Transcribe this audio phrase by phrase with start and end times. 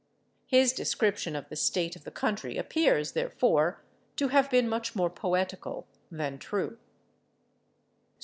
[0.47, 3.83] His description of the state of the country appears, therefore,
[4.15, 6.79] to have been much more poetical than true.